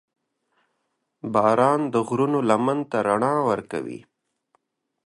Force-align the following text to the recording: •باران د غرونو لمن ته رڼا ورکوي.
•باران 1.33 1.81
د 1.93 1.95
غرونو 2.07 2.39
لمن 2.49 2.79
ته 2.89 2.97
رڼا 3.07 3.33
ورکوي. 3.49 3.99